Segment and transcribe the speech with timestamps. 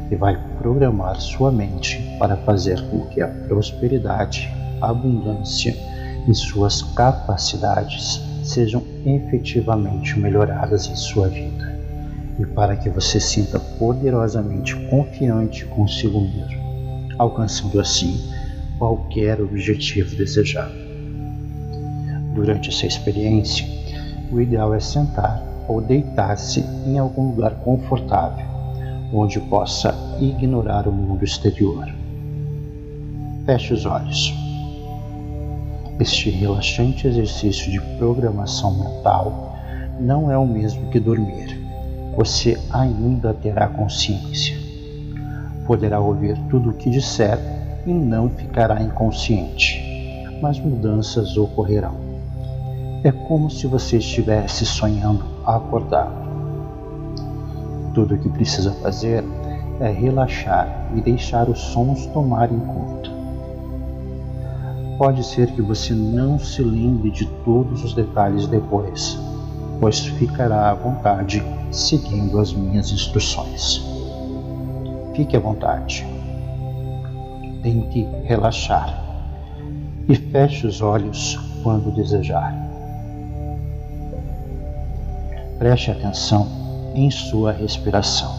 [0.09, 5.77] que vai programar sua mente para fazer com que a prosperidade, a abundância
[6.35, 11.79] suas capacidades sejam efetivamente melhoradas em sua vida
[12.39, 18.17] e para que você sinta poderosamente confiante consigo mesmo, alcançando assim
[18.79, 20.73] qualquer objetivo desejado.
[22.35, 23.67] Durante essa experiência,
[24.31, 28.47] o ideal é sentar ou deitar-se em algum lugar confortável,
[29.13, 31.89] onde possa ignorar o mundo exterior.
[33.45, 34.48] Feche os olhos.
[36.01, 39.57] Este relaxante exercício de programação mental
[39.99, 41.61] não é o mesmo que dormir.
[42.17, 44.57] Você ainda terá consciência.
[45.67, 47.37] Poderá ouvir tudo o que disser
[47.85, 49.83] e não ficará inconsciente,
[50.41, 51.97] mas mudanças ocorrerão.
[53.03, 56.29] É como se você estivesse sonhando acordado.
[57.93, 59.25] Tudo o que precisa fazer
[59.81, 63.18] é relaxar e deixar os sons tomarem conta.
[64.99, 69.17] Pode ser que você não se lembre de todos os detalhes depois,
[69.79, 73.81] pois ficará à vontade seguindo as minhas instruções.
[75.15, 76.05] Fique à vontade.
[77.63, 79.05] Tente relaxar
[80.09, 82.53] e feche os olhos quando desejar.
[85.61, 86.49] Preste atenção
[86.97, 88.35] em sua respiração.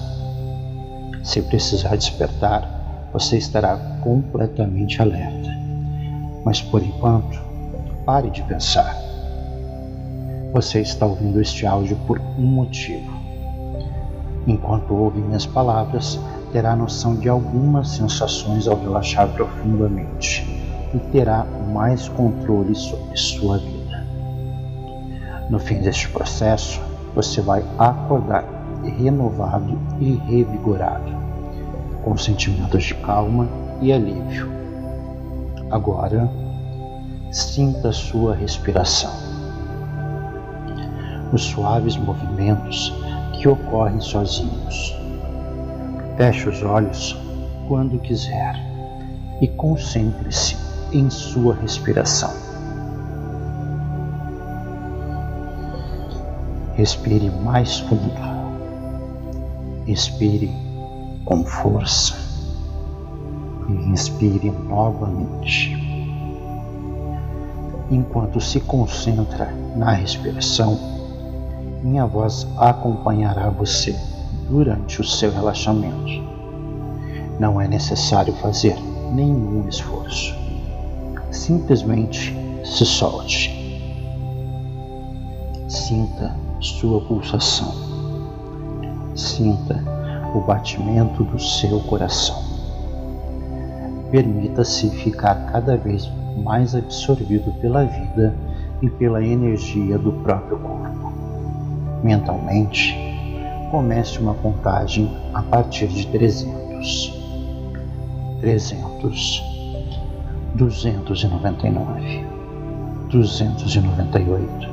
[1.24, 5.59] Se precisar despertar, você estará completamente alerta.
[6.44, 7.40] Mas por enquanto,
[8.06, 8.96] pare de pensar.
[10.54, 13.12] Você está ouvindo este áudio por um motivo.
[14.48, 16.20] Enquanto ouve minhas palavras,
[16.52, 20.44] terá noção de algumas sensações ao relaxar profundamente
[20.94, 24.08] e terá mais controle sobre sua vida.
[25.50, 26.82] No fim deste processo,
[27.14, 28.44] você vai acordar
[28.98, 31.12] renovado e revigorado,
[32.04, 33.48] com sentimentos de calma
[33.82, 34.59] e alívio
[35.72, 36.28] Agora,
[37.32, 39.12] sinta sua respiração.
[41.32, 42.92] Os suaves movimentos
[43.34, 44.96] que ocorrem sozinhos.
[46.18, 47.16] Feche os olhos
[47.68, 48.56] quando quiser
[49.42, 50.58] e concentre-se
[50.92, 52.34] em sua respiração.
[56.74, 58.12] Respire mais fundo.
[59.86, 60.52] Expire
[61.26, 62.29] com força
[63.70, 65.78] e inspire novamente.
[67.92, 70.78] Enquanto se concentra na respiração,
[71.84, 73.96] minha voz acompanhará você
[74.50, 76.30] durante o seu relaxamento.
[77.40, 78.76] Não é necessário fazer
[79.14, 80.36] nenhum esforço.
[81.32, 82.36] Simplesmente
[82.66, 83.56] se solte.
[85.68, 87.74] Sinta sua pulsação.
[89.16, 89.84] Sinta
[90.36, 92.49] o batimento do seu coração.
[94.12, 96.10] Permita-se ficar cada vez
[96.44, 98.36] mais absorvido pela vida
[98.82, 101.14] e pela energia do próprio corpo.
[102.04, 102.96] Mentalmente,
[103.72, 107.20] comece uma contagem a partir de 300.
[108.42, 109.44] 300,
[110.56, 112.26] 299,
[113.10, 114.70] 298,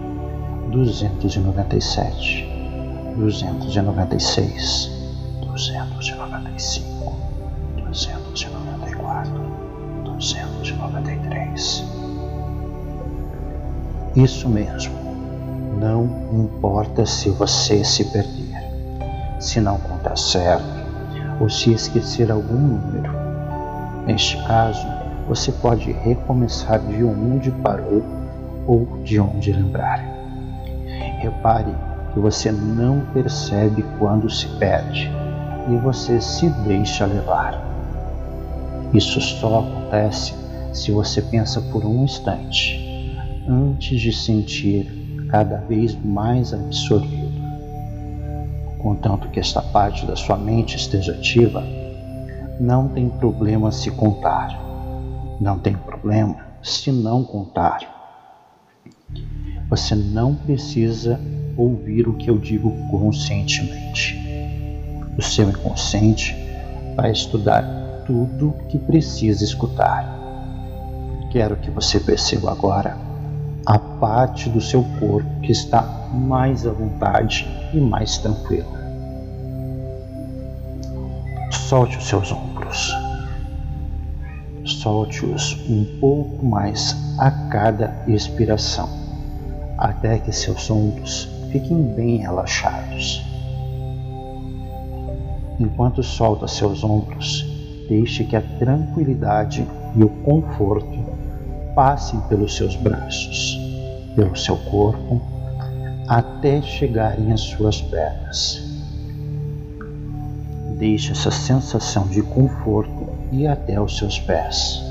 [0.70, 2.48] 297,
[3.16, 4.90] 296,
[5.42, 6.95] 295,
[10.72, 11.84] 293.
[14.16, 14.94] Isso mesmo.
[15.78, 18.64] Não importa se você se perder,
[19.38, 20.64] se não contar certo
[21.38, 23.12] ou se esquecer algum número.
[24.06, 24.86] Neste caso,
[25.28, 28.02] você pode recomeçar de onde parou
[28.66, 30.02] ou de onde lembrar.
[31.20, 31.74] Repare
[32.14, 35.10] que você não percebe quando se perde
[35.68, 37.62] e você se deixa levar.
[38.94, 40.45] Isso só acontece
[40.76, 42.78] se você pensa por um instante,
[43.48, 44.86] antes de sentir
[45.30, 47.32] cada vez mais absorvido.
[48.78, 51.64] Contanto que esta parte da sua mente esteja ativa,
[52.60, 54.48] não tem problema se contar.
[55.40, 57.80] Não tem problema se não contar.
[59.68, 61.18] Você não precisa
[61.56, 64.14] ouvir o que eu digo conscientemente.
[65.16, 66.36] O seu inconsciente
[66.94, 67.64] vai estudar
[68.06, 70.25] tudo que precisa escutar.
[71.36, 72.96] Quero que você perceba agora
[73.66, 75.82] a parte do seu corpo que está
[76.14, 78.72] mais à vontade e mais tranquila.
[81.50, 82.90] Solte os seus ombros.
[84.64, 88.88] Solte-os um pouco mais a cada expiração,
[89.76, 93.22] até que seus ombros fiquem bem relaxados.
[95.60, 97.44] Enquanto solta seus ombros,
[97.90, 100.95] deixe que a tranquilidade e o conforto
[101.76, 103.60] passem pelos seus braços,
[104.16, 105.20] pelo seu corpo,
[106.08, 108.62] até chegarem às suas pernas.
[110.78, 114.82] Deixe essa sensação de conforto ir até os seus pés.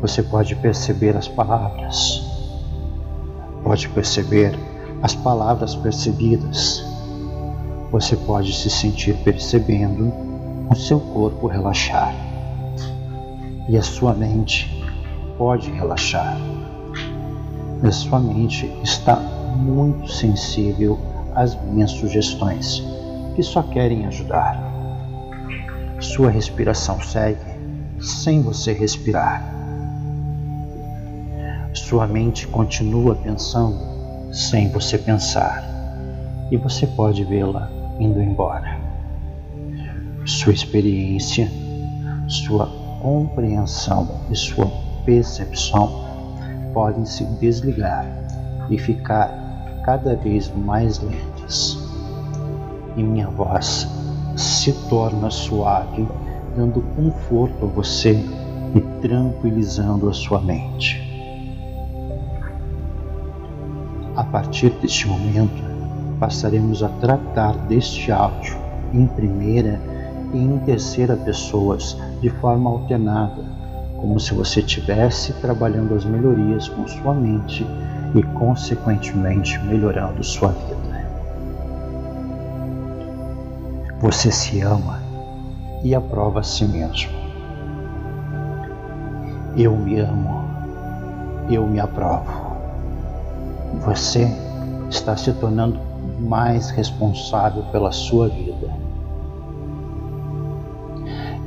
[0.00, 2.22] Você pode perceber as palavras,
[3.64, 4.56] pode perceber
[5.02, 6.84] as palavras percebidas.
[7.90, 10.12] Você pode se sentir percebendo
[10.70, 12.27] o seu corpo relaxar
[13.68, 14.82] e a sua mente
[15.36, 16.36] pode relaxar.
[17.82, 20.98] A sua mente está muito sensível
[21.34, 22.82] às minhas sugestões,
[23.36, 24.60] que só querem ajudar.
[26.00, 27.40] Sua respiração segue
[28.00, 29.42] sem você respirar.
[31.74, 33.78] Sua mente continua pensando
[34.32, 35.62] sem você pensar,
[36.50, 38.88] e você pode vê-la indo embora
[40.28, 41.50] sua experiência,
[42.28, 42.66] sua
[43.00, 44.70] compreensão e sua
[45.04, 46.04] percepção
[46.72, 48.06] podem se desligar
[48.70, 51.78] e ficar cada vez mais lentas.
[52.96, 53.88] E minha voz
[54.36, 56.06] se torna suave,
[56.56, 58.12] dando conforto a você
[58.74, 61.04] e tranquilizando a sua mente.
[64.14, 65.62] A partir deste momento,
[66.18, 68.56] passaremos a tratar deste áudio
[68.92, 69.80] em primeira
[70.32, 73.42] e em terceira pessoas de forma alternada,
[73.96, 77.66] como se você estivesse trabalhando as melhorias com sua mente
[78.14, 80.88] e, consequentemente, melhorando sua vida.
[84.00, 85.02] Você se ama
[85.82, 87.10] e aprova a si mesmo.
[89.56, 90.44] Eu me amo,
[91.50, 92.48] eu me aprovo.
[93.84, 94.32] Você
[94.88, 95.80] está se tornando
[96.20, 98.87] mais responsável pela sua vida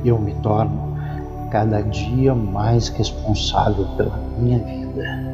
[0.04, 0.92] eu me torno
[1.50, 5.32] cada dia mais responsável pela minha vida.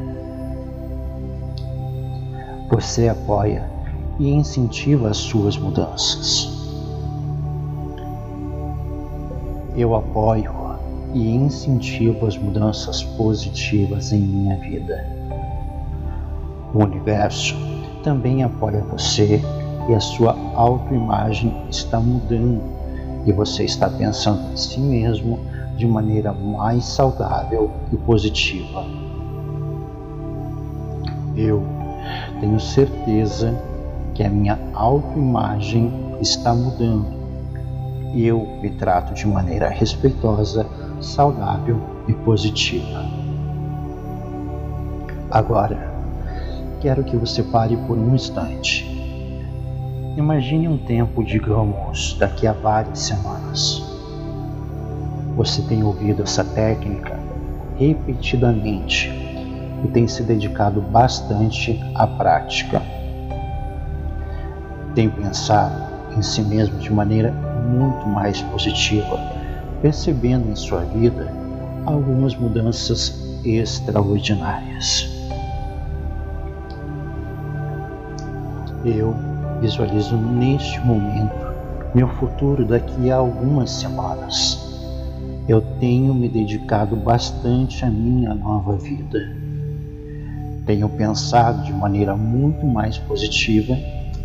[2.69, 3.63] Você apoia
[4.19, 6.49] e incentiva as suas mudanças.
[9.75, 10.51] Eu apoio
[11.13, 15.07] e incentivo as mudanças positivas em minha vida.
[16.73, 17.55] O universo
[18.03, 19.41] também apoia você
[19.87, 22.78] e a sua autoimagem está mudando
[23.25, 25.39] e você está pensando em si mesmo
[25.77, 28.85] de maneira mais saudável e positiva.
[31.35, 31.63] Eu
[32.39, 33.55] tenho certeza
[34.13, 37.17] que a minha autoimagem está mudando.
[38.13, 40.65] Eu me trato de maneira respeitosa,
[40.99, 43.05] saudável e positiva.
[45.31, 45.93] Agora,
[46.81, 48.98] quero que você pare por um instante
[50.19, 53.81] Imagine um tempo, digamos, daqui a várias semanas.
[55.37, 57.17] Você tem ouvido essa técnica
[57.77, 59.09] repetidamente
[59.81, 62.81] e tem se dedicado bastante à prática.
[64.93, 69.17] Tem pensado em si mesmo de maneira muito mais positiva,
[69.81, 71.31] percebendo em sua vida
[71.85, 75.07] algumas mudanças extraordinárias.
[78.83, 79.28] Eu
[79.61, 81.49] Visualizo neste momento
[81.93, 84.59] meu futuro daqui a algumas semanas.
[85.47, 89.35] Eu tenho me dedicado bastante à minha nova vida.
[90.65, 93.73] Tenho pensado de maneira muito mais positiva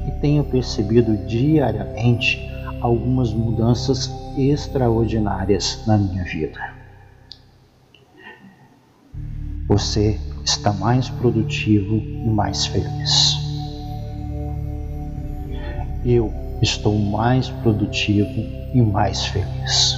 [0.07, 2.39] e tenho percebido diariamente
[2.81, 6.61] algumas mudanças extraordinárias na minha vida.
[9.67, 13.44] Você está mais produtivo e mais feliz
[16.05, 18.29] eu estou mais produtivo
[18.75, 19.97] e mais feliz.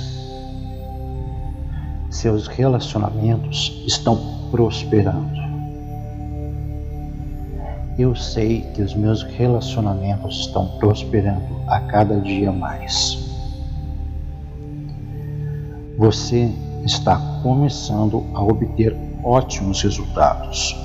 [2.10, 5.44] Seus relacionamentos estão prosperando.
[7.98, 13.18] Eu sei que os meus relacionamentos estão prosperando a cada dia mais.
[15.98, 16.52] Você
[16.84, 18.94] está começando a obter
[19.24, 20.76] ótimos resultados.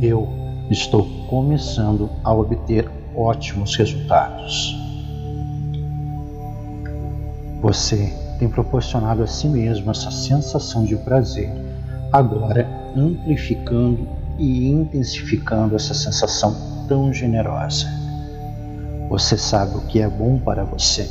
[0.00, 0.28] Eu
[0.70, 4.74] estou começando a obter ótimos resultados.
[7.60, 11.50] Você tem proporcionado a si mesmo essa sensação de prazer
[12.12, 12.66] agora
[12.96, 14.08] amplificando
[14.38, 16.56] e intensificando essa sensação
[16.88, 17.86] tão generosa.
[19.10, 21.10] Você sabe o que é bom para você,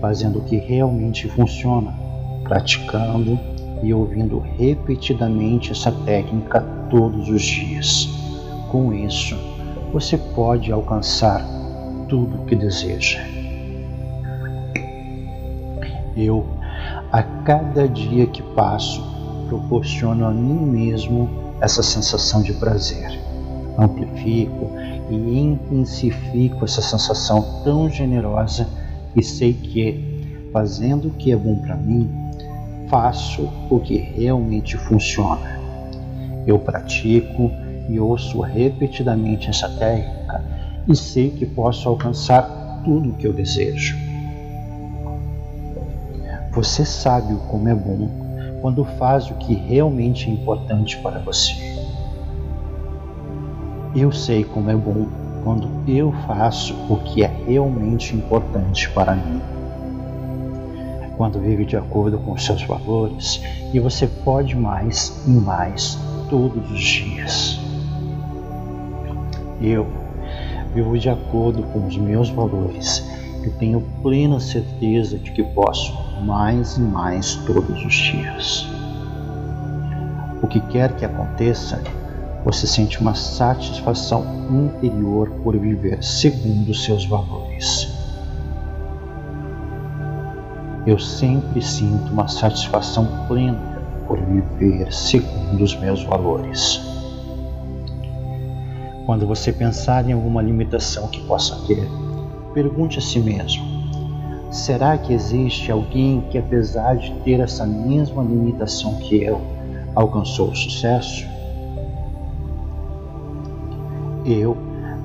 [0.00, 1.94] fazendo o que realmente funciona,
[2.42, 3.38] praticando
[3.82, 8.17] e ouvindo repetidamente essa técnica todos os dias.
[8.68, 9.34] Com isso,
[9.92, 11.42] você pode alcançar
[12.08, 13.20] tudo o que deseja.
[16.14, 16.46] Eu,
[17.10, 19.02] a cada dia que passo,
[19.48, 23.18] proporciono a mim mesmo essa sensação de prazer.
[23.78, 24.70] Amplifico
[25.08, 28.68] e intensifico essa sensação tão generosa
[29.16, 32.10] e sei que, fazendo o que é bom para mim,
[32.88, 35.58] faço o que realmente funciona.
[36.46, 37.50] Eu pratico
[37.88, 40.44] e ouço repetidamente essa técnica
[40.86, 43.96] e sei que posso alcançar tudo o que eu desejo.
[46.52, 48.08] Você sabe como é bom
[48.60, 51.54] quando faz o que realmente é importante para você.
[53.94, 55.06] Eu sei como é bom
[55.44, 59.40] quando eu faço o que é realmente importante para mim.
[61.16, 63.40] Quando vive de acordo com os seus valores
[63.72, 67.67] e você pode mais e mais todos os dias.
[69.60, 69.86] Eu
[70.74, 73.04] vivo de acordo com os meus valores
[73.44, 78.66] e tenho plena certeza de que posso mais e mais todos os dias.
[80.42, 81.82] O que quer que aconteça,
[82.44, 87.88] você sente uma satisfação interior por viver segundo seus valores.
[90.86, 96.97] Eu sempre sinto uma satisfação plena por viver segundo os meus valores.
[99.08, 101.88] Quando você pensar em alguma limitação que possa ter,
[102.52, 103.64] pergunte a si mesmo:
[104.50, 109.40] será que existe alguém que, apesar de ter essa mesma limitação que eu,
[109.94, 111.26] alcançou o sucesso?
[114.26, 114.54] Eu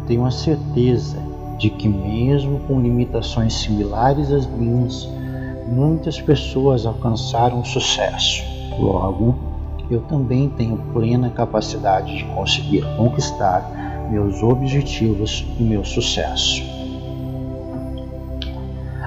[0.06, 1.18] tenho a certeza
[1.58, 5.08] de que, mesmo com limitações similares às minhas,
[5.66, 8.44] muitas pessoas alcançaram sucesso.
[8.78, 9.34] Logo,
[9.90, 16.62] eu também tenho plena capacidade de conseguir conquistar meus objetivos e meu sucesso.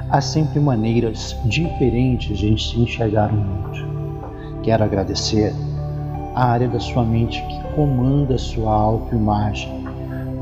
[0.09, 4.61] Há sempre maneiras diferentes de se enxergar o mundo.
[4.63, 5.53] Quero agradecer
[6.35, 9.85] a área da sua mente que comanda sua autoimagem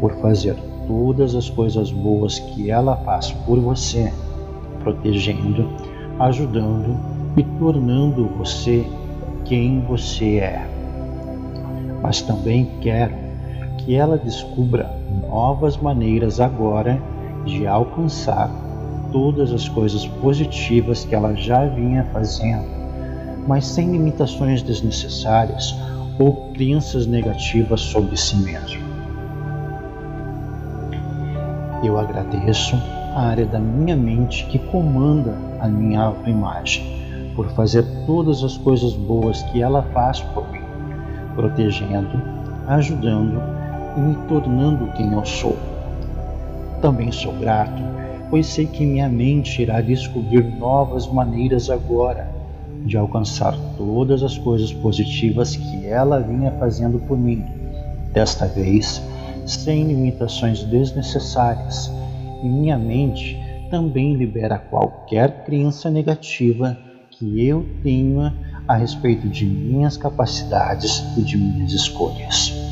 [0.01, 0.55] por fazer
[0.87, 4.13] todas as coisas boas que ela faz por você,
[4.81, 5.69] protegendo,
[6.19, 6.99] ajudando
[7.37, 8.87] e tornando você
[9.45, 10.67] quem você é.
[12.03, 13.24] Mas também quero
[13.85, 14.91] que ela descubra
[15.29, 17.01] novas maneiras agora
[17.45, 18.51] de alcançar
[19.13, 22.67] todas as coisas positivas que ela já vinha fazendo,
[23.47, 25.77] mas sem limitações desnecessárias
[26.19, 28.83] ou crenças negativas sobre si mesmo.
[31.83, 32.77] Eu agradeço
[33.15, 38.95] a área da minha mente que comanda a minha autoimagem por fazer todas as coisas
[38.95, 40.63] boas que ela faz por mim,
[41.37, 42.23] protegendo,
[42.67, 43.54] ajudando
[43.97, 45.57] e me tornando quem eu sou.
[46.81, 47.83] Também sou grato,
[48.31, 52.29] pois sei que minha mente irá descobrir novas maneiras agora
[52.85, 57.45] de alcançar todas as coisas positivas que ela vinha fazendo por mim.
[58.13, 59.03] Desta vez,
[59.47, 61.91] sem limitações desnecessárias,
[62.43, 66.77] e minha mente também libera qualquer crença negativa
[67.11, 68.35] que eu tenha
[68.69, 72.64] a respeito de minhas capacidades e de minhas escolhas.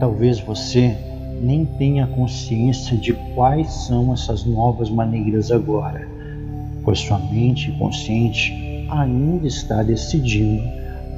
[0.00, 0.96] Talvez você
[1.42, 6.08] nem tenha consciência de quais são essas novas maneiras agora,
[6.82, 10.62] pois sua mente consciente ainda está decidindo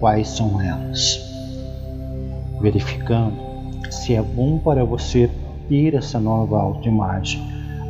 [0.00, 1.20] quais são elas.
[2.60, 3.36] Verificando
[3.88, 5.30] se é bom para você
[5.68, 7.40] ter essa nova autoimagem,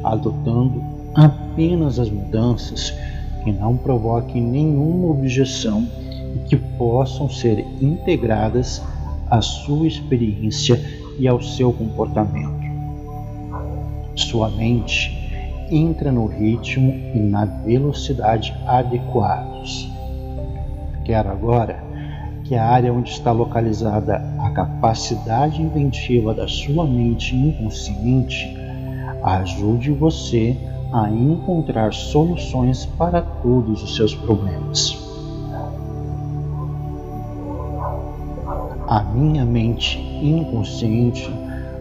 [0.04, 0.82] adotando
[1.14, 2.92] apenas as mudanças
[3.42, 5.88] que não provoquem nenhuma objeção
[6.36, 8.82] e que possam ser integradas
[9.32, 10.78] à sua experiência
[11.18, 12.60] e ao seu comportamento.
[14.14, 15.10] Sua mente
[15.70, 19.90] entra no ritmo e na velocidade adequados.
[21.06, 21.82] Quero agora
[22.44, 28.54] que a área onde está localizada a capacidade inventiva da sua mente inconsciente
[29.22, 30.54] ajude você
[30.92, 35.01] a encontrar soluções para todos os seus problemas.
[38.94, 41.26] A minha mente inconsciente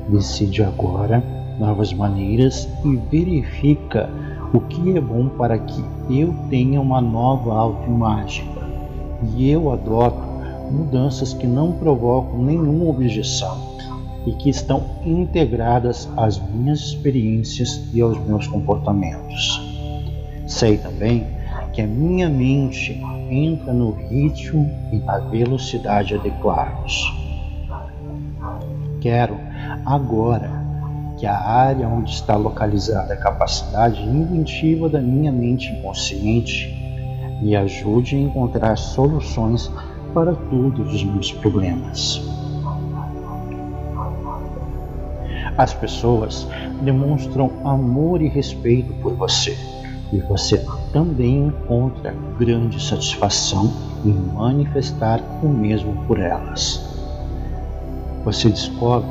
[0.07, 1.21] decide agora
[1.59, 4.09] novas maneiras e verifica
[4.53, 8.49] o que é bom para que eu tenha uma nova autoimagem
[9.35, 10.21] e eu adoto
[10.71, 13.57] mudanças que não provocam nenhuma objeção
[14.25, 19.61] e que estão integradas às minhas experiências e aos meus comportamentos.
[20.47, 21.27] Sei também
[21.73, 27.13] que a minha mente entra no ritmo e na velocidade adequados.
[28.99, 29.37] Quero
[29.85, 30.61] agora
[31.17, 36.77] que a área onde está localizada a capacidade inventiva da minha mente inconsciente
[37.41, 39.71] me ajude a encontrar soluções
[40.13, 42.21] para todos os meus problemas.
[45.57, 46.47] As pessoas
[46.81, 49.57] demonstram amor e respeito por você
[50.11, 53.71] e você também encontra grande satisfação
[54.05, 56.89] em manifestar o mesmo por elas.
[58.23, 59.09] Você descobre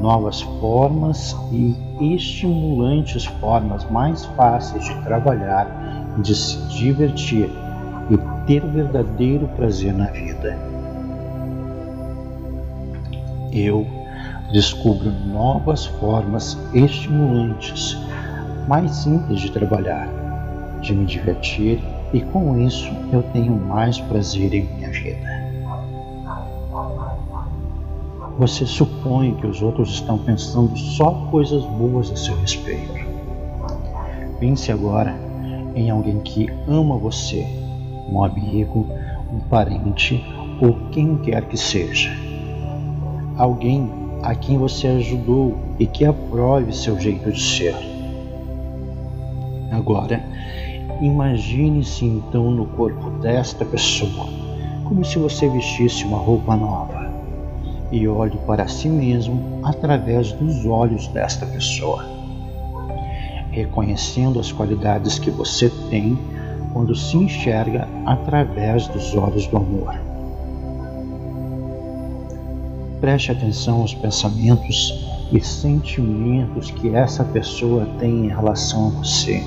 [0.00, 1.76] novas formas e
[2.14, 5.66] estimulantes formas mais fáceis de trabalhar,
[6.18, 7.50] de se divertir
[8.10, 10.58] e ter verdadeiro prazer na vida.
[13.52, 13.86] Eu
[14.52, 17.96] descubro novas formas estimulantes,
[18.68, 20.08] mais simples de trabalhar,
[20.84, 21.80] de me divertir
[22.12, 25.44] e com isso eu tenho mais prazer em minha vida.
[28.38, 32.92] Você supõe que os outros estão pensando só coisas boas a seu respeito.
[34.38, 35.14] Pense agora
[35.74, 37.46] em alguém que ama você,
[38.08, 38.86] um amigo,
[39.32, 40.22] um parente
[40.60, 42.10] ou quem quer que seja.
[43.36, 43.90] Alguém
[44.22, 47.74] a quem você ajudou e que aprove seu jeito de ser.
[49.70, 50.24] Agora,
[51.00, 54.28] Imagine-se então no corpo desta pessoa,
[54.84, 57.12] como se você vestisse uma roupa nova,
[57.90, 62.04] e olhe para si mesmo através dos olhos desta pessoa,
[63.50, 66.16] reconhecendo as qualidades que você tem
[66.72, 69.98] quando se enxerga através dos olhos do amor.
[73.00, 79.42] Preste atenção aos pensamentos e sentimentos que essa pessoa tem em relação a você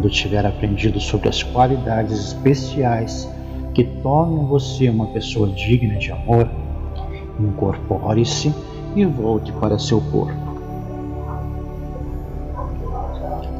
[0.00, 3.30] quando tiver aprendido sobre as qualidades especiais
[3.74, 6.48] que tornam você uma pessoa digna de amor,
[7.38, 8.50] incorpore-se
[8.96, 10.40] e volte para seu corpo.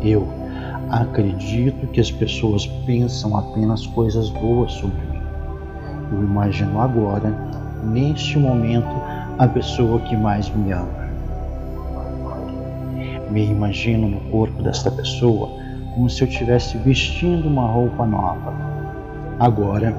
[0.02, 0.26] Eu
[0.88, 5.20] acredito que as pessoas pensam apenas coisas boas sobre mim.
[6.10, 7.36] Eu imagino agora,
[7.84, 8.88] neste momento,
[9.38, 11.10] a pessoa que mais me ama.
[13.30, 15.59] Me imagino no corpo desta pessoa
[16.00, 18.54] como se eu estivesse vestindo uma roupa nova.
[19.38, 19.94] Agora,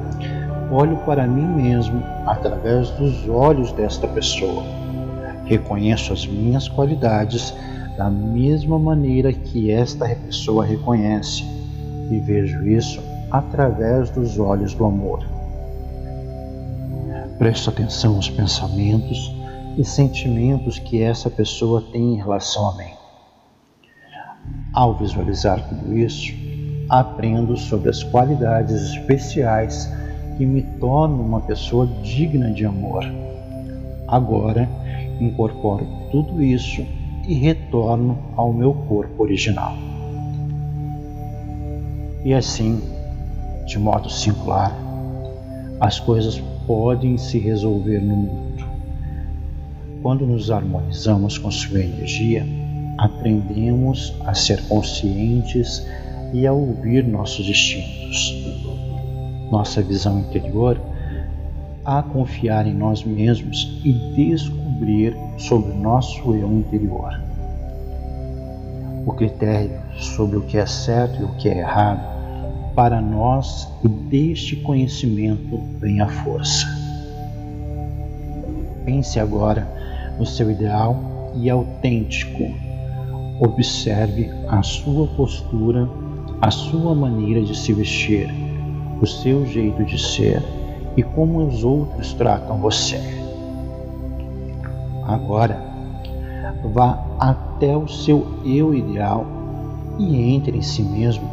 [0.72, 4.64] olho para mim mesmo através dos olhos desta pessoa.
[5.46, 7.54] Reconheço as minhas qualidades
[7.96, 11.44] da mesma maneira que esta pessoa reconhece
[12.10, 15.24] e vejo isso através dos olhos do amor.
[17.38, 19.36] Presto atenção aos pensamentos
[19.78, 23.01] e sentimentos que essa pessoa tem em relação a mim.
[24.74, 26.34] Ao visualizar tudo isso,
[26.88, 29.92] aprendo sobre as qualidades especiais
[30.38, 33.04] que me tornam uma pessoa digna de amor.
[34.08, 34.70] Agora,
[35.20, 36.86] incorporo tudo isso
[37.28, 39.74] e retorno ao meu corpo original.
[42.24, 42.82] E assim,
[43.66, 44.74] de modo singular,
[45.82, 48.66] as coisas podem se resolver no mundo.
[50.02, 52.61] Quando nos harmonizamos com sua energia,
[52.98, 55.86] aprendemos a ser conscientes
[56.34, 58.36] e a ouvir nossos instintos.
[59.52, 60.80] Nossa visão interior
[61.84, 67.20] a confiar em nós mesmos e descobrir sobre o nosso eu interior.
[69.06, 72.12] O critério sobre o que é certo e o que é errado
[72.76, 76.68] para nós e deste conhecimento vem a força.
[78.86, 79.68] Pense agora
[80.18, 82.71] no seu ideal e autêntico
[83.44, 85.90] Observe a sua postura,
[86.40, 88.30] a sua maneira de se vestir,
[89.02, 90.44] o seu jeito de ser
[90.96, 93.02] e como os outros tratam você.
[95.08, 95.60] Agora,
[96.72, 99.26] vá até o seu eu ideal
[99.98, 101.28] e entre em si mesmo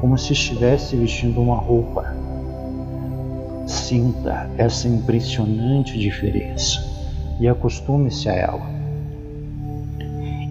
[0.00, 2.16] como se estivesse vestindo uma roupa.
[3.64, 6.84] Sinta essa impressionante diferença
[7.38, 8.73] e acostume-se a ela.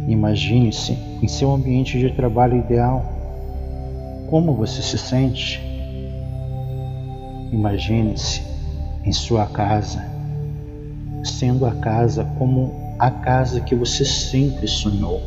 [0.08, 3.06] Imagine-se em seu ambiente de trabalho ideal.
[4.30, 5.62] Como você se sente?
[7.52, 8.42] Imagine-se
[9.06, 10.04] em sua casa,
[11.24, 15.22] sendo a casa como a casa que você sempre sonhou.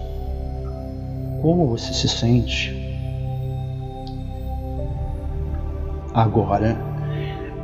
[1.40, 2.74] Como você se sente?
[6.12, 6.76] Agora,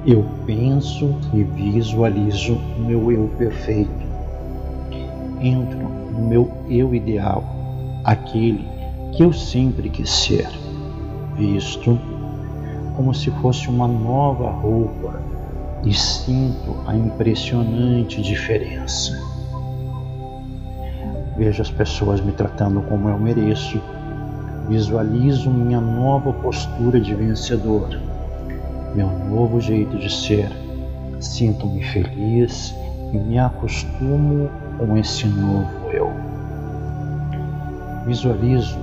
[0.05, 4.03] Eu penso e visualizo meu eu perfeito.
[5.40, 7.44] Entro no meu eu ideal,
[8.05, 8.64] aquele
[9.12, 10.48] que eu sempre quis ser,
[11.37, 11.98] visto
[12.96, 15.20] como se fosse uma nova roupa
[15.83, 19.18] e sinto a impressionante diferença.
[21.37, 23.81] Vejo as pessoas me tratando como eu mereço,
[24.68, 27.88] visualizo minha nova postura de vencedor
[28.94, 30.51] meu novo jeito de ser.
[31.20, 32.75] Sinto-me feliz
[33.12, 35.81] e me acostumo com esse novo.
[38.06, 38.78] Visualizo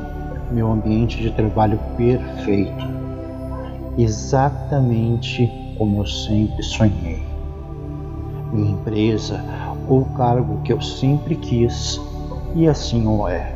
[0.51, 2.86] meu ambiente de trabalho perfeito,
[3.97, 7.21] exatamente como eu sempre sonhei.
[8.51, 9.43] Minha empresa
[9.88, 12.01] ou cargo que eu sempre quis,
[12.55, 13.53] e assim o é.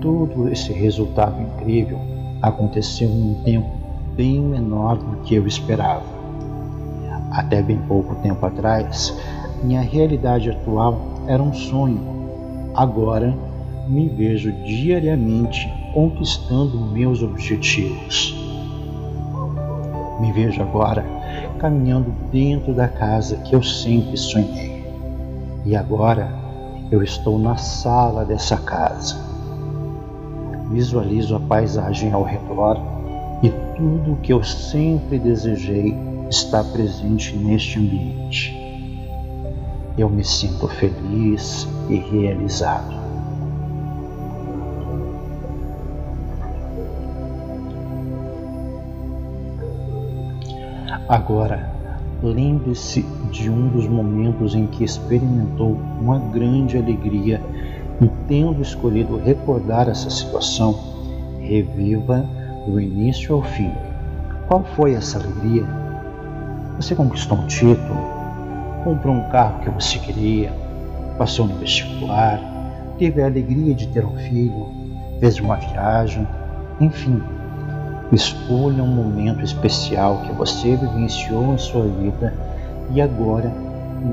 [0.00, 1.98] Todo esse resultado incrível
[2.40, 3.70] aconteceu em um tempo
[4.16, 6.02] bem menor do que eu esperava.
[7.30, 9.16] Até bem pouco tempo atrás,
[9.62, 12.00] minha realidade atual era um sonho.
[12.74, 13.32] Agora
[13.88, 18.34] me vejo diariamente conquistando meus objetivos.
[20.20, 21.04] Me vejo agora
[21.58, 24.84] caminhando dentro da casa que eu sempre sonhei.
[25.64, 26.32] E agora
[26.90, 29.16] eu estou na sala dessa casa.
[30.70, 32.80] Visualizo a paisagem ao redor
[33.42, 35.94] e tudo o que eu sempre desejei
[36.30, 38.56] está presente neste ambiente.
[39.98, 43.01] Eu me sinto feliz e realizado.
[51.08, 51.68] Agora,
[52.22, 57.40] lembre-se de um dos momentos em que experimentou uma grande alegria
[58.00, 60.78] e, tendo escolhido recordar essa situação,
[61.40, 62.24] reviva
[62.66, 63.72] do início ao fim.
[64.46, 65.66] Qual foi essa alegria?
[66.76, 67.96] Você conquistou um título,
[68.84, 70.52] comprou um carro que você queria,
[71.18, 72.40] passou no vestibular,
[72.98, 74.68] teve a alegria de ter um filho,
[75.18, 76.26] fez uma viagem,
[76.80, 77.22] enfim.
[78.12, 82.34] Escolha um momento especial que você vivenciou em sua vida
[82.90, 83.50] e agora,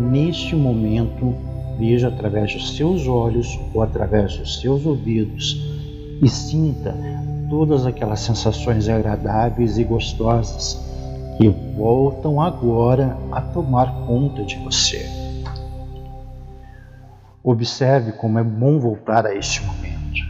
[0.10, 1.36] neste momento,
[1.78, 5.62] veja através dos seus olhos ou através dos seus ouvidos
[6.22, 6.96] e sinta
[7.50, 10.80] todas aquelas sensações agradáveis e gostosas
[11.38, 15.06] que voltam agora a tomar conta de você.
[17.44, 20.29] Observe como é bom voltar a este momento.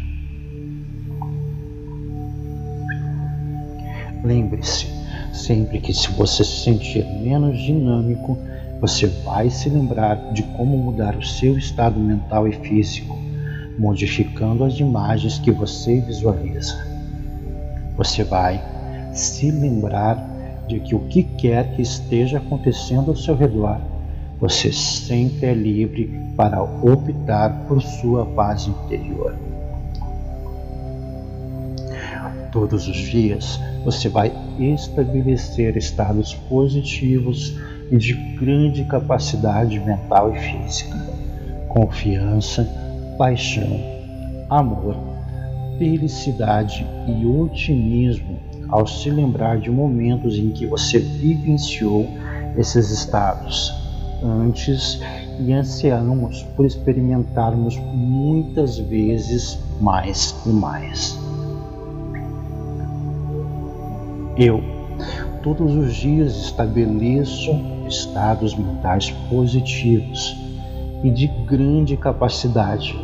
[4.23, 4.88] Lembre-se,
[5.34, 8.38] sempre que se você se sentir menos dinâmico,
[8.79, 13.17] você vai se lembrar de como mudar o seu estado mental e físico,
[13.77, 16.89] modificando as imagens que você visualiza
[17.99, 18.63] você vai
[19.12, 20.15] se lembrar
[20.69, 23.77] de que o que quer que esteja acontecendo ao seu redor,
[24.39, 29.36] você sempre é livre para optar por sua paz interior.
[32.52, 33.60] Todos os dias.
[33.86, 37.58] Você vai estabelecer estados positivos
[37.92, 40.98] e de grande capacidade mental e física,
[41.68, 42.68] confiança,
[43.18, 43.80] paixão,
[44.50, 45.20] amor
[45.80, 52.06] felicidade e otimismo ao se lembrar de momentos em que você vivenciou
[52.58, 53.74] esses estados.
[54.22, 55.00] Antes
[55.40, 61.29] e ansiamos por experimentarmos muitas vezes mais e mais.
[64.41, 64.63] Eu,
[65.43, 67.52] todos os dias, estabeleço
[67.89, 70.34] estados mentais positivos
[71.04, 72.97] e de grande capacidade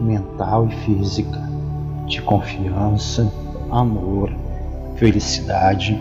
[0.00, 1.40] mental e física
[2.06, 3.28] de confiança,
[3.68, 4.32] amor,
[4.94, 5.98] felicidade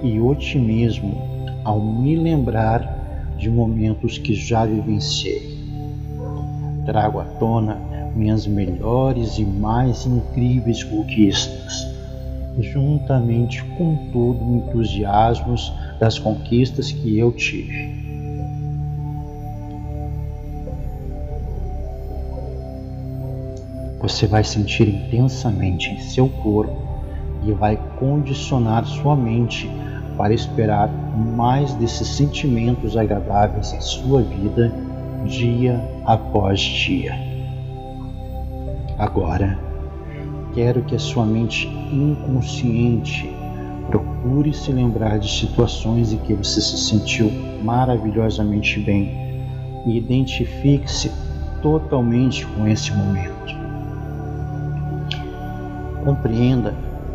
[0.00, 1.20] e otimismo
[1.64, 5.58] ao me lembrar de momentos que já vivenciei.
[6.86, 7.80] Trago à tona
[8.14, 11.97] minhas melhores e mais incríveis conquistas,
[12.58, 15.54] juntamente com todo o entusiasmo
[15.98, 18.08] das conquistas que eu tive.
[24.08, 26.76] você vai sentir intensamente em seu corpo
[27.44, 29.70] e vai condicionar sua mente
[30.16, 34.72] para esperar mais desses sentimentos agradáveis em sua vida
[35.24, 37.14] dia após dia.
[38.98, 39.58] Agora,
[40.54, 43.32] quero que a sua mente inconsciente
[43.88, 47.30] procure se lembrar de situações em que você se sentiu
[47.62, 49.10] maravilhosamente bem
[49.86, 51.10] e identifique-se
[51.62, 53.56] totalmente com esse momento.
[56.04, 56.74] Compreenda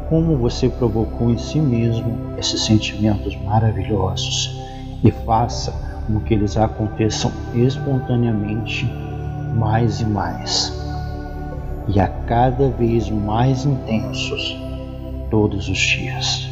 [0.10, 4.60] como você provocou em si mesmo esses sentimentos maravilhosos
[5.04, 5.72] e faça
[6.06, 8.86] com que eles aconteçam espontaneamente
[9.56, 10.83] mais e mais,
[11.88, 14.58] e a cada vez mais intensos
[15.30, 16.50] todos os dias.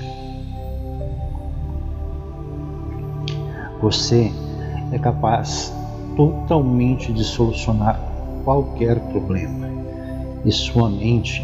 [3.81, 4.31] Você
[4.91, 5.73] é capaz
[6.15, 7.99] totalmente de solucionar
[8.43, 9.67] qualquer problema
[10.43, 11.43] e sua mente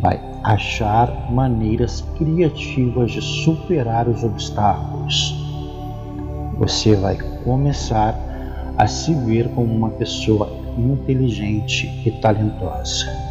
[0.00, 5.34] vai achar maneiras criativas de superar os obstáculos.
[6.58, 8.18] Você vai começar
[8.76, 13.27] a se ver como uma pessoa inteligente e talentosa.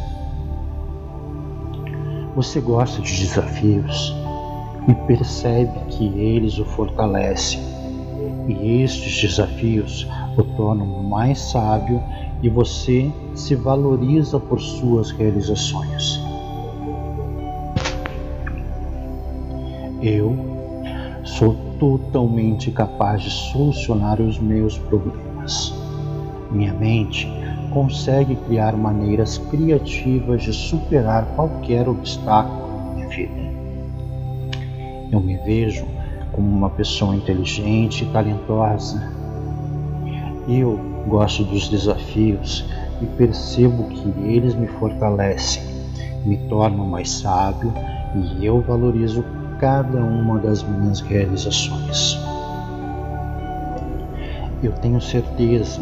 [2.37, 4.15] Você gosta de desafios
[4.87, 7.59] e percebe que eles o fortalecem,
[8.47, 11.99] e estes desafios o tornam mais sábio
[12.43, 16.19] e você se valoriza por suas realizações.
[20.03, 20.37] Eu
[21.23, 25.73] sou totalmente capaz de solucionar os meus problemas.
[26.51, 27.27] Minha mente
[27.77, 33.39] consegue criar maneiras criativas de superar qualquer obstáculo minha vida.
[35.11, 35.85] Eu me vejo
[36.31, 39.13] como uma pessoa inteligente e talentosa.
[40.49, 42.65] Eu gosto dos desafios
[42.99, 45.61] e percebo que eles me fortalecem,
[46.25, 47.71] me tornam mais sábio
[48.15, 49.23] e eu valorizo
[49.59, 52.17] cada uma das minhas realizações.
[54.63, 55.79] Eu tenho certeza,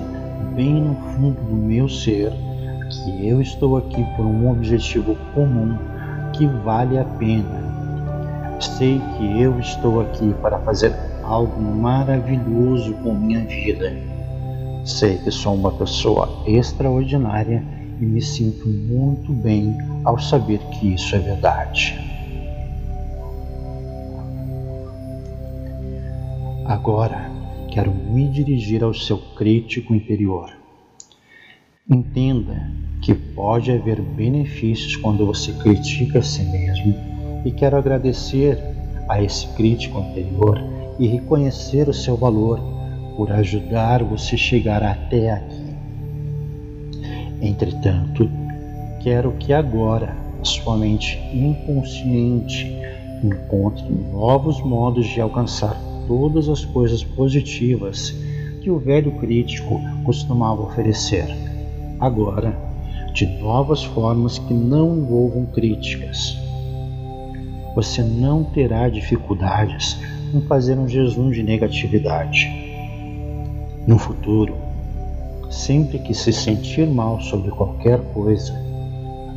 [0.56, 2.32] bem no fundo do meu ser,
[2.90, 5.78] que eu estou aqui por um objetivo comum
[6.34, 7.66] que vale a pena.
[8.60, 13.94] Sei que eu estou aqui para fazer algo maravilhoso com minha vida.
[14.86, 17.64] Sei que sou uma pessoa extraordinária
[18.00, 22.00] e me sinto muito bem ao saber que isso é verdade.
[26.66, 27.25] Agora
[27.76, 30.50] quero me dirigir ao seu crítico interior.
[31.92, 36.96] Entenda que pode haver benefícios quando você critica a si mesmo
[37.44, 38.58] e quero agradecer
[39.10, 40.58] a esse crítico interior
[40.98, 42.62] e reconhecer o seu valor
[43.18, 45.76] por ajudar você chegar até aqui.
[47.42, 48.32] Entretanto,
[49.04, 52.74] quero que agora sua mente inconsciente
[53.22, 58.14] encontre novos modos de alcançar todas as coisas positivas
[58.62, 61.28] que o velho crítico costumava oferecer,
[62.00, 62.58] agora
[63.14, 66.38] de novas formas que não envolvam críticas.
[67.76, 69.98] Você não terá dificuldades
[70.34, 72.50] em fazer um jejum de negatividade.
[73.88, 74.56] No futuro,
[75.50, 78.54] sempre que se sentir mal sobre qualquer coisa,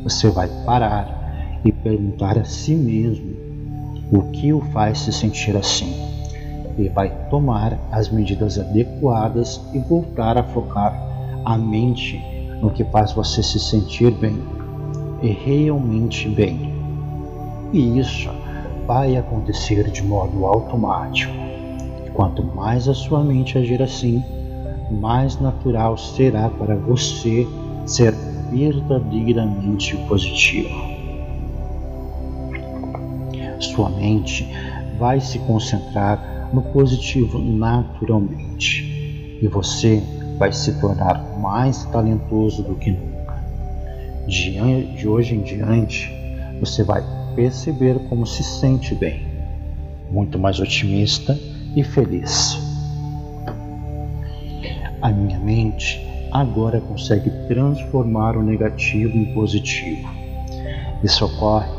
[0.03, 3.37] você vai parar e perguntar a si mesmo
[4.11, 6.08] o que o faz se sentir assim
[6.79, 10.93] e vai tomar as medidas adequadas e voltar a focar
[11.43, 12.23] a mente
[12.61, 14.41] no que faz você se sentir bem
[15.21, 16.73] e realmente bem.
[17.73, 18.29] E isso
[18.87, 21.33] vai acontecer de modo automático.
[22.13, 24.23] Quanto mais a sua mente agir assim,
[24.89, 27.47] mais natural será para você
[27.85, 28.13] ser
[28.49, 30.69] verdadeiramente positivo.
[33.59, 34.47] Sua mente
[34.97, 40.01] vai se concentrar no positivo naturalmente e você
[40.37, 43.35] vai se tornar mais talentoso do que nunca.
[44.27, 46.11] De, hoje em diante,
[46.59, 47.03] você vai
[47.35, 49.25] perceber como se sente bem,
[50.11, 51.37] muito mais otimista
[51.75, 52.57] e feliz.
[55.01, 60.07] A minha mente agora consegue transformar o negativo em positivo.
[61.03, 61.69] Isso ocorre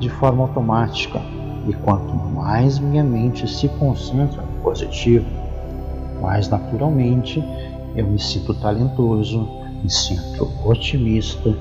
[0.00, 1.20] de forma automática
[1.66, 5.26] e quanto mais minha mente se concentra no positivo,
[6.20, 7.42] mais naturalmente
[7.94, 9.48] eu me sinto talentoso,
[9.82, 11.54] me sinto otimista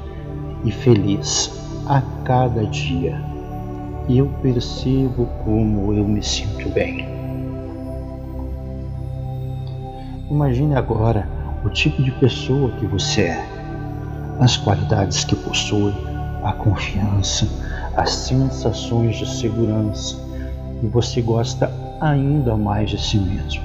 [0.64, 1.52] e feliz
[1.88, 3.22] a cada dia.
[4.08, 7.08] E eu percebo como eu me sinto bem.
[10.30, 11.28] Imagine agora
[11.64, 13.46] o tipo de pessoa que você é,
[14.40, 15.94] as qualidades que possui,
[16.44, 17.48] a confiança,
[17.96, 20.18] as sensações de segurança
[20.82, 23.64] e você gosta ainda mais de si mesmo.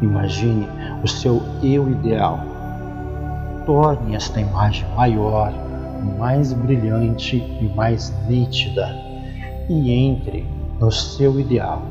[0.00, 0.68] Imagine
[1.02, 2.40] o seu eu ideal.
[3.66, 5.52] Torne esta imagem maior,
[6.18, 8.88] mais brilhante e mais nítida
[9.68, 10.46] e entre
[10.80, 11.82] no seu ideal.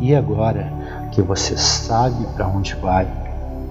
[0.00, 0.72] E agora
[1.10, 3.08] que você sabe para onde vai,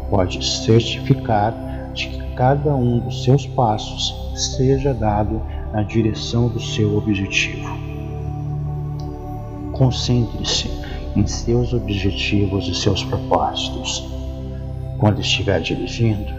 [0.09, 1.53] pode certificar
[1.93, 7.69] de que cada um dos seus passos seja dado na direção do seu objetivo.
[9.73, 10.69] Concentre-se
[11.15, 14.07] em seus objetivos e seus propósitos.
[14.97, 16.33] Quando estiver dirigindo,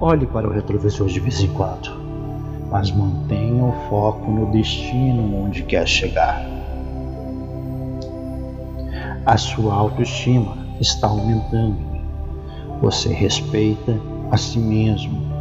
[0.00, 1.90] olhe para o retrovisor de vez em quando,
[2.70, 6.44] mas mantenha o foco no destino onde quer chegar.
[9.24, 11.78] A sua autoestima está aumentando.
[12.80, 13.96] Você respeita
[14.32, 15.31] a si mesmo.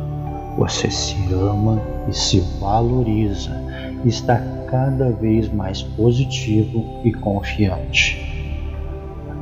[0.57, 3.51] Você se ama e se valoriza.
[4.03, 4.37] Está
[4.67, 8.17] cada vez mais positivo e confiante.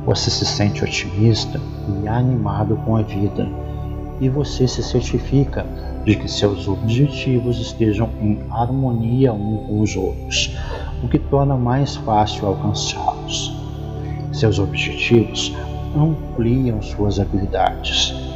[0.06, 1.60] Você se sente otimista
[2.02, 3.48] e animado com a vida.
[4.20, 5.66] E você se certifica
[6.04, 10.56] de que seus objetivos estejam em harmonia uns com os outros,
[11.02, 13.54] o que torna mais fácil alcançá-los.
[14.32, 15.54] Seus objetivos
[15.96, 18.29] ampliam suas habilidades.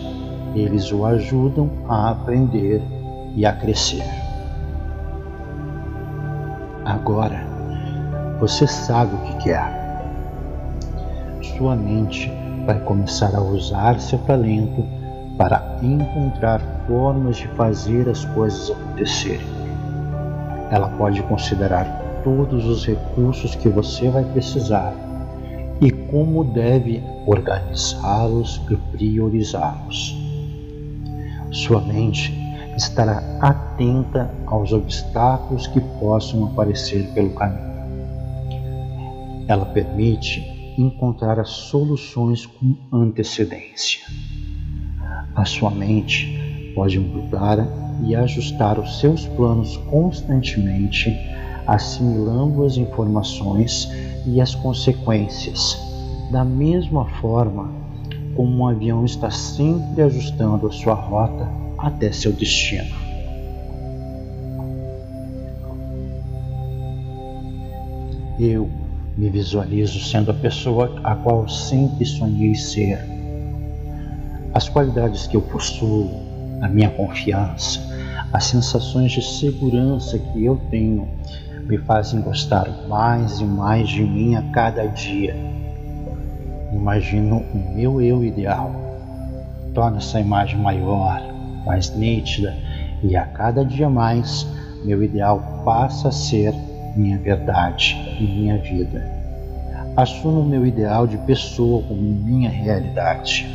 [0.55, 2.81] Eles o ajudam a aprender
[3.35, 4.05] e a crescer.
[6.85, 7.45] Agora,
[8.39, 9.85] você sabe o que quer.
[11.57, 12.31] Sua mente
[12.67, 14.85] vai começar a usar seu talento
[15.37, 19.47] para encontrar formas de fazer as coisas acontecerem.
[20.71, 21.85] Ela pode considerar
[22.23, 24.95] todos os recursos que você vai precisar
[25.81, 30.24] e como deve organizá-los e priorizá-los.
[31.55, 32.35] Sua mente
[32.77, 37.75] estará atenta aos obstáculos que possam aparecer pelo caminho.
[39.47, 40.41] Ela permite
[40.77, 44.01] encontrar as soluções com antecedência.
[45.37, 47.65] A sua mente pode mudar
[48.05, 51.17] e ajustar os seus planos constantemente,
[51.69, 53.89] assimilando as informações
[54.27, 55.79] e as consequências,
[56.33, 57.84] da mesma forma
[58.35, 62.95] como um avião está sempre ajustando a sua rota até seu destino.
[68.39, 68.69] Eu
[69.17, 72.99] me visualizo sendo a pessoa a qual sempre sonhei ser.
[74.53, 76.11] As qualidades que eu possuo,
[76.61, 77.81] a minha confiança,
[78.33, 81.09] as sensações de segurança que eu tenho
[81.67, 85.35] me fazem gostar mais e mais de mim a cada dia.
[86.75, 88.71] Imagino o meu eu ideal.
[89.73, 91.23] Torno essa imagem maior,
[91.65, 92.55] mais nítida
[93.03, 94.47] e a cada dia mais
[94.85, 96.53] meu ideal passa a ser
[96.97, 99.03] minha verdade e minha vida.
[99.97, 103.47] Assumo meu ideal de pessoa como minha realidade.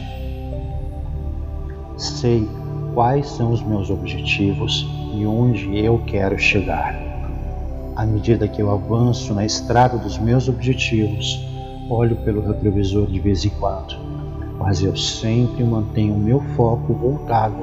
[1.98, 2.48] Sei
[2.94, 6.96] quais são os meus objetivos e onde eu quero chegar.
[7.96, 11.46] À medida que eu avanço na estrada dos meus objetivos,
[11.90, 13.96] olho pelo retrovisor de vez em quando,
[14.60, 17.58] mas eu sempre mantenho meu foco voltado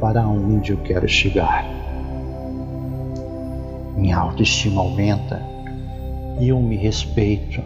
[0.00, 1.64] para onde eu quero chegar.
[3.96, 5.40] Minha autoestima aumenta
[6.38, 7.62] e eu me respeito.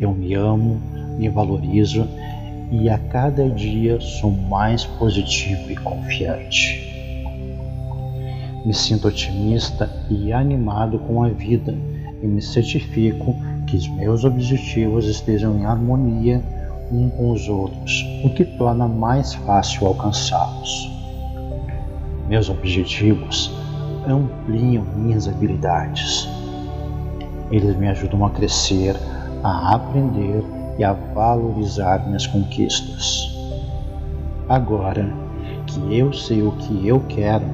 [0.00, 0.80] Eu me amo,
[1.18, 2.06] me valorizo
[2.70, 6.86] e a cada dia sou mais positivo e confiante.
[8.64, 11.74] Me sinto otimista e animado com a vida
[12.22, 13.34] e me certifico
[13.68, 16.42] que os meus objetivos estejam em harmonia
[16.90, 20.90] um com os outros, o que torna mais fácil alcançá-los.
[22.26, 23.52] Meus objetivos
[24.06, 26.26] ampliam minhas habilidades.
[27.50, 28.96] Eles me ajudam a crescer,
[29.42, 30.42] a aprender
[30.78, 33.36] e a valorizar minhas conquistas.
[34.48, 35.12] Agora
[35.66, 37.44] que eu sei o que eu quero,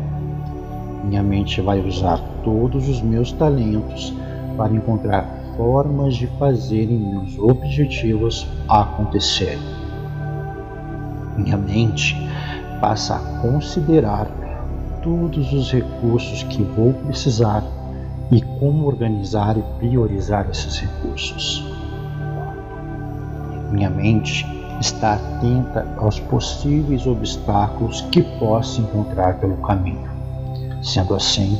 [1.05, 4.15] minha mente vai usar todos os meus talentos
[4.57, 9.59] para encontrar formas de fazerem meus objetivos acontecerem.
[11.37, 12.17] Minha mente
[12.81, 14.29] passa a considerar
[15.03, 17.63] todos os recursos que vou precisar
[18.31, 21.65] e como organizar e priorizar esses recursos.
[23.71, 24.47] Minha mente
[24.81, 30.09] está atenta aos possíveis obstáculos que possa encontrar pelo caminho.
[30.83, 31.59] Sendo assim,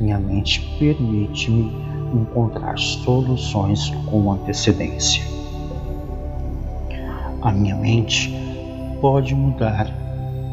[0.00, 5.22] minha mente permite-me encontrar soluções com antecedência.
[7.42, 8.34] A minha mente
[9.00, 9.88] pode mudar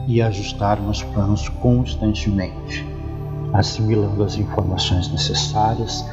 [0.07, 2.85] e ajustar meus planos constantemente,
[3.53, 6.05] assimilando as informações necessárias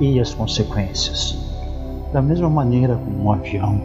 [0.00, 1.36] e as consequências.
[2.12, 3.80] Da mesma maneira como um avião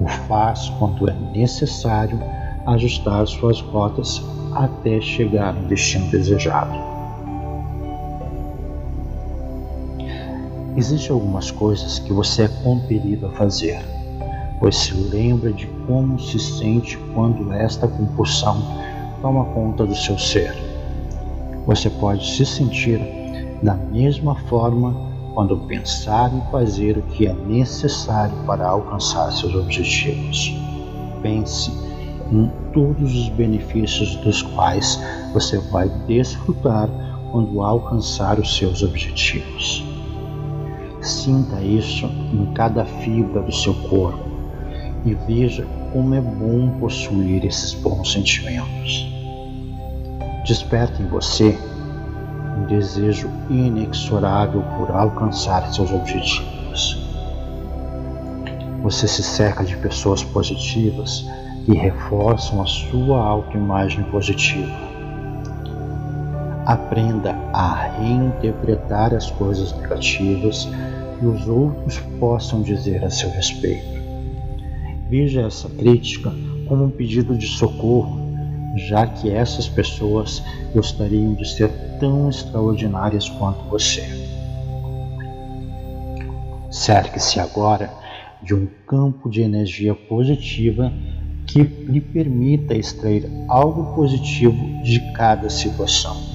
[0.00, 2.20] o faz quando é necessário
[2.66, 4.22] ajustar suas rotas
[4.54, 6.97] até chegar no destino desejado.
[10.78, 13.84] Existem algumas coisas que você é compelido a fazer,
[14.60, 18.62] pois se lembra de como se sente quando esta compulsão
[19.20, 20.54] toma conta do seu ser.
[21.66, 23.00] Você pode se sentir
[23.60, 24.94] Da mesma forma,
[25.34, 30.54] quando pensar em fazer o que é necessário para alcançar seus objetivos,
[31.22, 31.72] pense
[32.30, 35.02] em todos os benefícios dos quais
[35.32, 36.88] você vai desfrutar
[37.32, 39.87] quando alcançar os seus objetivos.
[41.00, 44.28] Sinta isso em cada fibra do seu corpo
[45.04, 49.06] e veja como é bom possuir esses bons sentimentos.
[50.44, 51.56] Desperta em você
[52.58, 56.98] um desejo inexorável por alcançar seus objetivos.
[58.82, 61.24] Você se cerca de pessoas positivas
[61.64, 64.87] que reforçam a sua autoimagem positiva.
[66.68, 70.68] Aprenda a reinterpretar as coisas negativas
[71.18, 73.98] que os outros possam dizer a seu respeito.
[75.08, 76.30] Veja essa crítica
[76.66, 78.20] como um pedido de socorro,
[78.76, 80.44] já que essas pessoas
[80.74, 84.04] gostariam de ser tão extraordinárias quanto você.
[86.70, 87.90] Cerque-se agora
[88.42, 90.92] de um campo de energia positiva
[91.46, 96.27] que lhe permita extrair algo positivo de cada situação.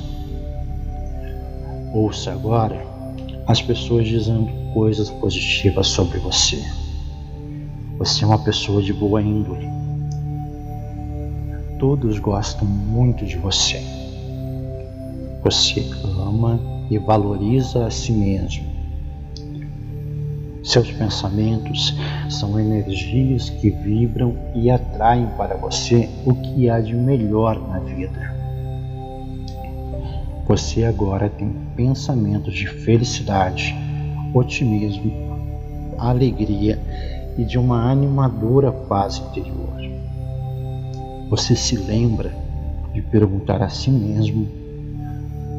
[1.93, 2.83] Ouça agora
[3.45, 6.59] as pessoas dizendo coisas positivas sobre você.
[7.99, 9.69] Você é uma pessoa de boa índole.
[11.77, 13.79] Todos gostam muito de você.
[15.43, 15.87] Você
[16.19, 18.65] ama e valoriza a si mesmo.
[20.63, 21.95] Seus pensamentos
[22.27, 28.42] são energias que vibram e atraem para você o que há de melhor na vida.
[30.47, 33.73] Você agora tem pensamentos de felicidade,
[34.33, 35.11] otimismo,
[35.97, 36.77] alegria
[37.37, 39.73] e de uma animadora paz interior.
[41.29, 42.31] Você se lembra
[42.93, 44.47] de perguntar a si mesmo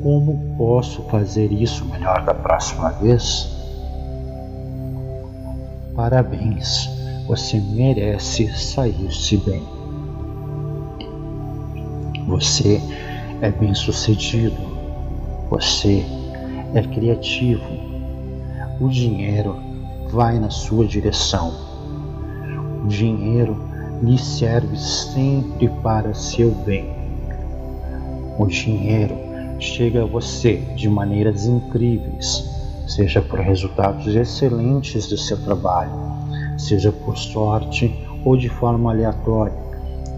[0.03, 3.51] como posso fazer isso melhor da próxima vez?
[5.97, 6.91] Parabéns,
[7.26, 9.62] você merece sair-se bem.
[12.26, 12.80] Você
[13.41, 14.74] é bem-sucedido.
[15.55, 16.05] Você
[16.75, 17.63] é criativo.
[18.81, 19.55] O dinheiro
[20.11, 21.55] vai na sua direção.
[22.83, 23.57] O dinheiro
[24.03, 26.93] lhe serve sempre para seu bem.
[28.37, 29.15] O dinheiro
[29.61, 32.51] chega a você de maneiras incríveis,
[32.89, 35.93] seja por resultados excelentes do seu trabalho,
[36.59, 37.95] seja por sorte
[38.25, 39.55] ou de forma aleatória,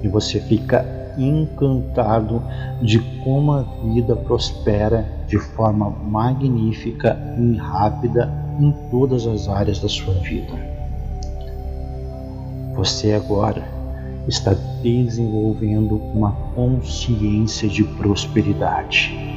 [0.02, 2.42] e você fica encantado
[2.82, 9.88] de como a vida prospera de forma magnífica e rápida em todas as áreas da
[9.88, 10.52] sua vida.
[12.74, 13.62] Você agora
[14.28, 19.36] está desenvolvendo uma consciência de prosperidade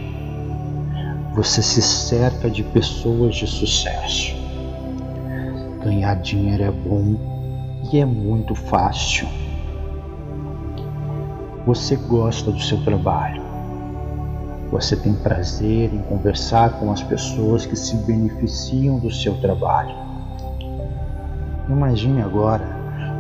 [1.40, 4.36] você se cerca de pessoas de sucesso.
[5.82, 7.16] Ganhar dinheiro é bom
[7.92, 9.26] e é muito fácil.
[11.70, 13.44] Você gosta do seu trabalho.
[14.72, 19.96] Você tem prazer em conversar com as pessoas que se beneficiam do seu trabalho.
[21.70, 22.66] Imagine agora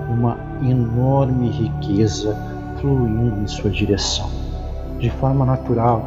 [0.09, 2.35] uma enorme riqueza
[2.81, 4.31] fluindo em sua direção,
[4.97, 6.03] de forma natural,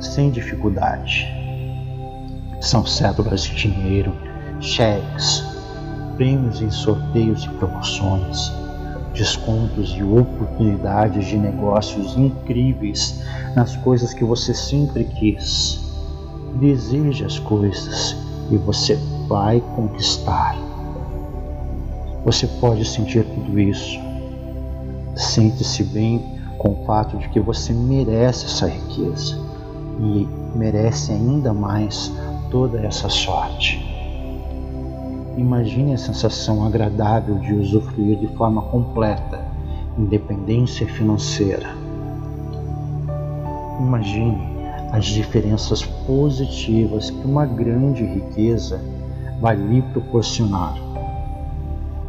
[0.00, 1.24] sem dificuldade.
[2.60, 4.12] São cédulas de dinheiro,
[4.58, 5.44] cheques,
[6.16, 8.65] prêmios em sorteios e promoções,
[9.16, 13.22] descontos e oportunidades de negócios incríveis
[13.54, 15.80] nas coisas que você sempre quis.
[16.60, 18.16] Deseje as coisas
[18.50, 20.56] e você vai conquistar.
[22.24, 23.98] Você pode sentir tudo isso.
[25.16, 29.38] Sente-se bem com o fato de que você merece essa riqueza
[29.98, 32.12] e merece ainda mais
[32.50, 33.95] toda essa sorte.
[35.36, 39.44] Imagine a sensação agradável de usufruir de forma completa
[39.98, 41.68] independência financeira.
[43.78, 44.38] Imagine
[44.92, 48.80] as diferenças positivas que uma grande riqueza
[49.38, 50.74] vai lhe proporcionar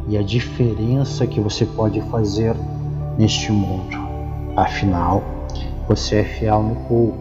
[0.08, 2.56] e a diferença que você pode fazer
[3.18, 3.94] neste mundo.
[4.56, 5.22] Afinal,
[5.86, 7.18] você é fiel no pouco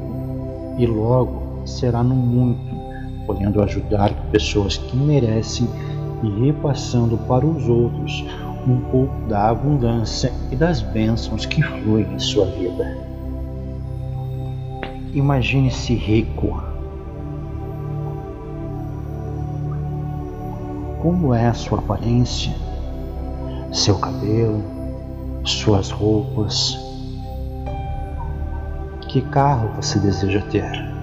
[0.78, 2.78] e logo será no muito
[3.26, 5.68] podendo ajudar pessoas que merecem
[6.24, 8.26] e repassando para os outros
[8.68, 12.98] um pouco da abundância e das bênçãos que fluem em sua vida.
[15.14, 16.62] Imagine-se rico.
[21.02, 22.54] Como é a sua aparência,
[23.72, 24.62] seu cabelo,
[25.46, 26.78] suas roupas?
[29.08, 30.97] Que carro você deseja ter?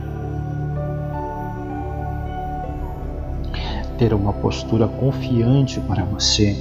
[3.99, 6.57] Ter uma postura confiante para você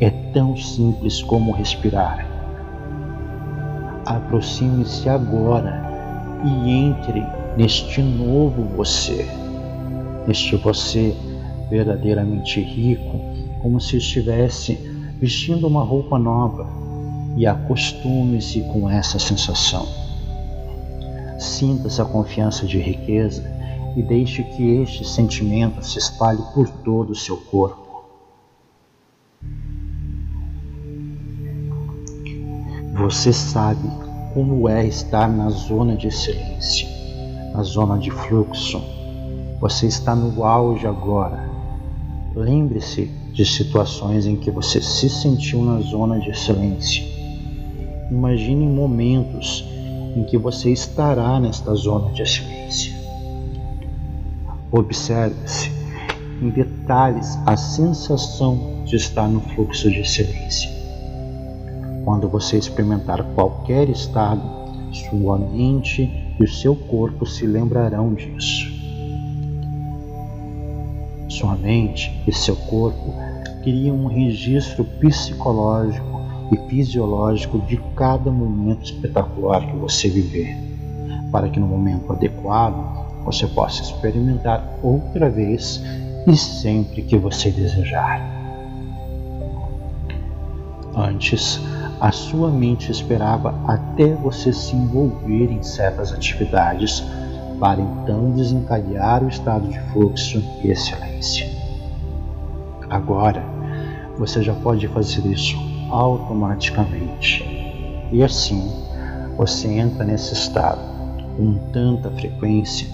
[0.00, 2.26] é tão simples como respirar.
[4.04, 5.82] Aproxime-se agora
[6.44, 7.24] e entre
[7.56, 9.26] neste novo você,
[10.26, 11.14] neste você
[11.70, 13.20] verdadeiramente rico,
[13.62, 14.74] como se estivesse
[15.20, 16.68] vestindo uma roupa nova
[17.36, 19.86] e acostume-se com essa sensação.
[21.38, 23.42] Sinta essa confiança de riqueza
[23.96, 27.84] e deixe que este sentimento se espalhe por todo o seu corpo.
[32.96, 33.88] Você sabe
[34.32, 36.88] como é estar na zona de excelência,
[37.52, 38.82] na zona de fluxo.
[39.60, 41.50] Você está no auge agora.
[42.34, 47.04] Lembre-se de situações em que você se sentiu na zona de excelência.
[48.10, 49.64] Imagine momentos
[50.16, 53.03] em que você estará nesta zona de excelência.
[54.76, 55.70] Observe-se
[56.42, 60.68] em detalhes a sensação de estar no fluxo de excelência.
[62.04, 64.42] Quando você experimentar qualquer estado,
[64.92, 66.10] sua mente
[66.40, 68.66] e o seu corpo se lembrarão disso.
[71.28, 73.14] Sua mente e seu corpo
[73.62, 76.20] criam um registro psicológico
[76.50, 80.52] e fisiológico de cada momento espetacular que você viver,
[81.30, 82.93] para que no momento adequado
[83.24, 85.82] você possa experimentar outra vez
[86.26, 88.20] e sempre que você desejar.
[90.96, 91.60] Antes,
[92.00, 97.02] a sua mente esperava até você se envolver em certas atividades
[97.58, 101.48] para então desencadear o estado de fluxo e excelência.
[102.90, 103.42] Agora,
[104.18, 105.56] você já pode fazer isso
[105.90, 107.42] automaticamente.
[108.12, 108.70] E assim,
[109.36, 110.80] você entra nesse estado
[111.36, 112.86] com tanta frequência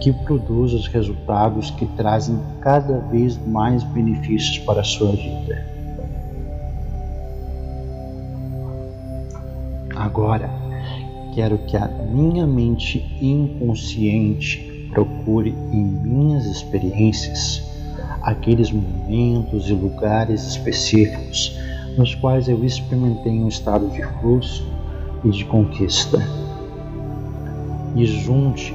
[0.00, 5.64] que produz os resultados que trazem cada vez mais benefícios para a sua vida.
[9.94, 10.50] Agora,
[11.34, 17.62] quero que a minha mente inconsciente procure em minhas experiências
[18.22, 21.56] aqueles momentos e lugares específicos
[21.96, 24.66] nos quais eu experimentei um estado de fluxo
[25.24, 26.18] e de conquista.
[27.94, 28.74] E junte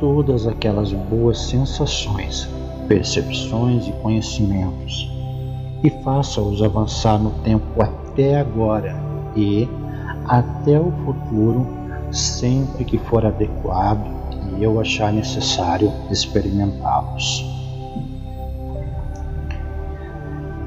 [0.00, 2.48] todas aquelas boas sensações,
[2.86, 5.10] percepções e conhecimentos
[5.82, 8.96] e faça-os avançar no tempo até agora
[9.36, 9.68] e
[10.26, 11.66] até o futuro,
[12.10, 14.06] sempre que for adequado
[14.56, 17.46] e eu achar necessário experimentá-los.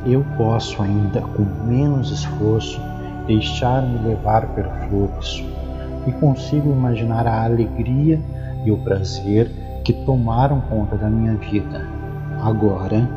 [0.06, 2.80] Eu posso ainda, com menos esforço,
[3.28, 5.46] deixar-me levar pelo fluxo
[6.08, 8.20] e consigo imaginar a alegria
[8.66, 9.50] e o prazer
[9.84, 11.88] que tomaram conta da minha vida.
[12.42, 13.10] Agora,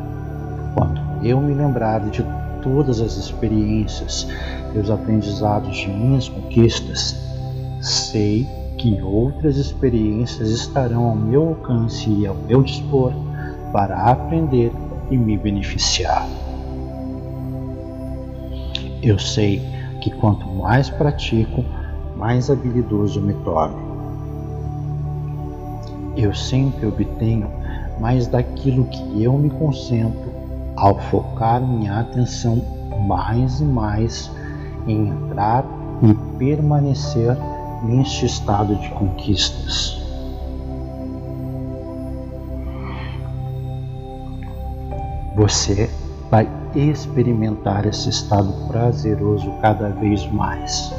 [0.73, 2.25] quando eu me lembrar de
[2.61, 4.27] todas as experiências
[4.73, 7.15] e os aprendizados de minhas conquistas,
[7.81, 13.13] sei que outras experiências estarão ao meu alcance e ao meu dispor
[13.71, 14.71] para aprender
[15.09, 16.27] e me beneficiar.
[19.01, 19.61] Eu sei
[20.01, 21.63] que quanto mais pratico,
[22.17, 23.84] mais habilidoso me torno
[26.15, 27.49] eu sempre obtenho
[27.99, 30.31] mais daquilo que eu me concentro
[30.75, 32.61] ao focar minha atenção
[33.07, 34.31] mais e mais
[34.87, 35.65] em entrar
[36.01, 37.35] e permanecer
[37.83, 40.01] neste estado de conquistas.
[45.35, 45.89] Você
[46.31, 50.93] vai experimentar esse estado prazeroso cada vez mais,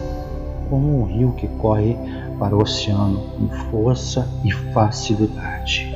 [0.69, 1.97] como um rio que corre
[2.39, 5.93] para o oceano com força e facilidade.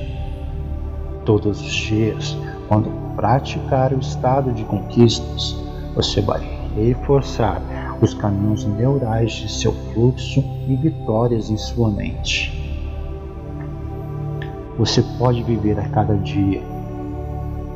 [1.24, 2.36] Todos os dias,
[2.68, 5.56] quando praticar o estado de conquistas,
[5.94, 6.40] você vai
[6.74, 7.60] reforçar
[8.00, 12.56] os caminhos neurais de seu fluxo e vitórias em sua mente.
[14.78, 16.62] Você pode viver a cada dia,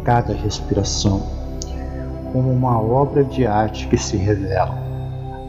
[0.04, 1.20] cada respiração,
[2.32, 4.78] como uma obra de arte que se revela,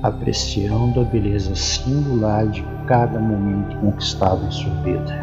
[0.03, 5.13] apreciando a beleza singular de cada momento conquistado em sua vida.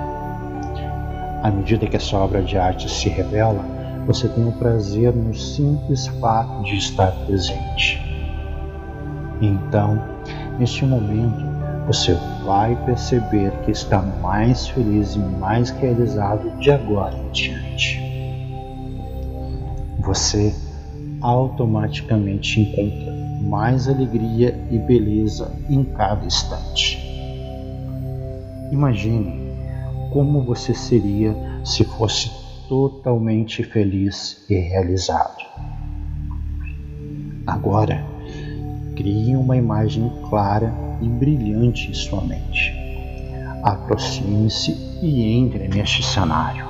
[1.43, 3.65] À medida que essa obra de arte se revela,
[4.07, 8.01] você tem o prazer no simples fato de estar presente.
[9.41, 10.01] Então,
[10.59, 11.45] neste momento,
[11.87, 18.01] você vai perceber que está mais feliz e mais realizado de agora em diante.
[20.01, 20.55] Você
[21.21, 27.02] automaticamente encontra mais alegria e beleza em cada instante.
[28.73, 29.53] Imagine
[30.11, 32.31] como você seria se fosse
[32.71, 35.45] totalmente feliz e realizado.
[37.47, 38.03] Agora,
[38.97, 42.73] crie uma imagem clara e brilhante em sua mente.
[43.63, 46.65] Aproxime-se e entre neste cenário.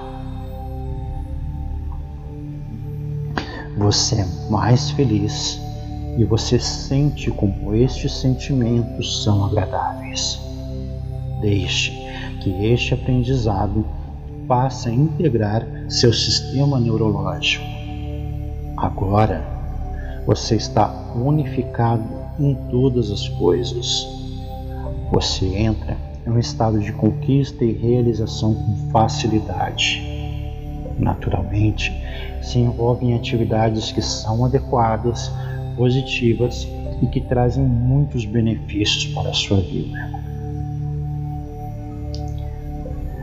[3.78, 5.60] Você é mais feliz
[6.18, 10.51] e você sente como estes sentimentos são agradáveis.
[11.42, 11.90] Deixe
[12.40, 13.84] que este aprendizado
[14.46, 17.64] passe a integrar seu sistema neurológico.
[18.76, 19.44] Agora,
[20.24, 22.04] você está unificado
[22.38, 24.06] em todas as coisas.
[25.10, 30.00] Você entra em um estado de conquista e realização com facilidade.
[30.96, 31.92] Naturalmente,
[32.40, 35.30] se envolve em atividades que são adequadas,
[35.76, 36.68] positivas
[37.02, 40.31] e que trazem muitos benefícios para a sua vida.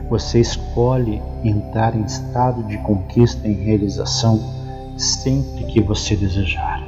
[0.10, 4.39] Você escolhe entrar em estado de conquista e realização
[4.97, 6.82] sempre que você desejar.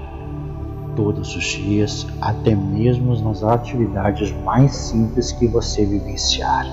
[0.96, 6.66] Todos os dias, até mesmo nas atividades mais simples que você vivenciar.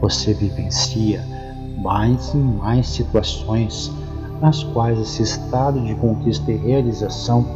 [0.00, 1.24] Você vivencia
[1.78, 3.92] mais e mais situações
[4.40, 7.46] nas quais esse estado de conquista e realização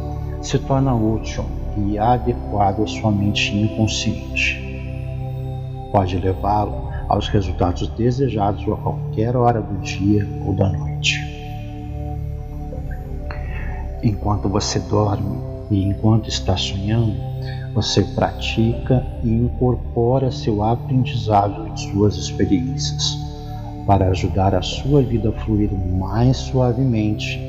[0.41, 1.43] se torna útil
[1.77, 4.57] e adequado à sua mente inconsciente.
[5.91, 11.19] Pode levá-lo aos resultados desejados a qualquer hora do dia ou da noite.
[14.03, 15.37] Enquanto você dorme
[15.71, 17.15] e enquanto está sonhando,
[17.73, 23.17] você pratica e incorpora seu aprendizado e suas experiências
[23.85, 27.39] para ajudar a sua vida a fluir mais suavemente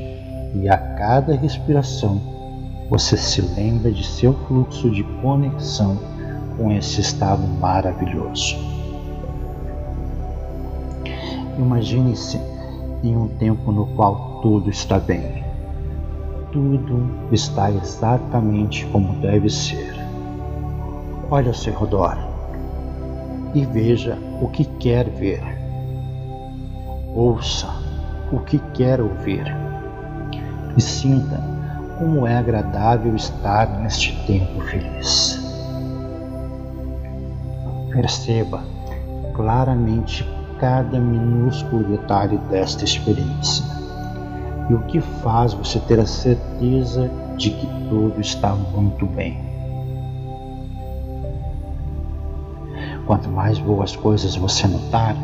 [0.54, 2.20] e a cada respiração
[2.88, 5.96] você se lembra de seu fluxo de conexão
[6.56, 8.79] com esse estado maravilhoso.
[11.60, 12.40] Imagine-se
[13.02, 15.44] em um tempo no qual tudo está bem.
[16.50, 19.94] Tudo está exatamente como deve ser.
[21.30, 22.16] Olhe ao seu redor
[23.54, 25.42] e veja o que quer ver.
[27.14, 27.68] Ouça
[28.32, 29.44] o que quer ouvir
[30.78, 31.42] e sinta
[31.98, 35.38] como é agradável estar neste tempo feliz.
[37.92, 38.64] Perceba
[39.34, 40.24] claramente
[40.60, 43.64] cada minúsculo detalhe desta experiência
[44.68, 49.40] e o que faz você ter a certeza de que tudo está muito bem.
[53.06, 55.16] Quanto mais boas coisas você notar,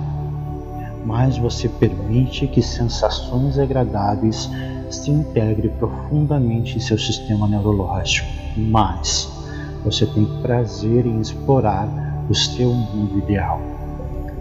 [1.04, 4.50] mais você permite que sensações agradáveis
[4.90, 8.26] se integrem profundamente em seu sistema neurológico,
[8.56, 9.30] mais
[9.84, 11.88] você tem prazer em explorar
[12.28, 13.60] o seu mundo ideal.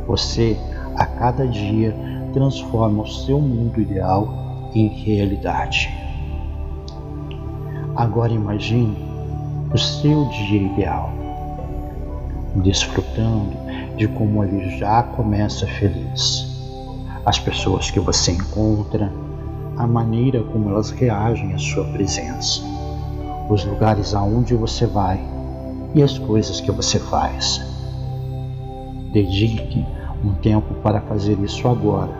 [0.07, 0.57] Você
[0.95, 1.95] a cada dia
[2.33, 5.89] transforma o seu mundo ideal em realidade.
[7.95, 8.97] Agora imagine
[9.73, 11.11] o seu dia ideal,
[12.55, 13.53] desfrutando
[13.95, 16.45] de como ele já começa feliz.
[17.25, 19.11] As pessoas que você encontra,
[19.77, 22.61] a maneira como elas reagem à sua presença,
[23.49, 25.19] os lugares aonde você vai
[25.93, 27.61] e as coisas que você faz.
[29.11, 29.85] Dedique
[30.25, 32.11] um tempo para fazer isso agora.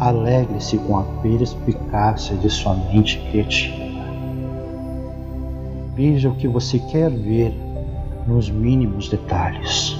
[0.00, 3.92] Alegre-se com a perspicácia de sua mente criativa.
[5.94, 7.54] Veja o que você quer ver
[8.26, 9.96] nos mínimos detalhes.